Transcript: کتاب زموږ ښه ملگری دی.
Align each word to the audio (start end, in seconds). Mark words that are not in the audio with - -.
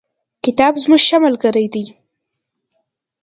کتاب 0.45 0.73
زموږ 0.83 1.01
ښه 1.07 1.17
ملگری 1.23 1.67
دی. 1.73 1.83